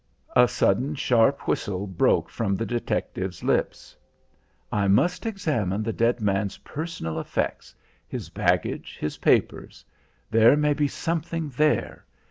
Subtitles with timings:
[0.35, 3.95] A sudden sharp whistle broke from the detective's lips.
[4.71, 7.75] "I must examine the dead man's personal effects,
[8.07, 9.85] his baggage, his papers;
[10.31, 12.03] there may be something there.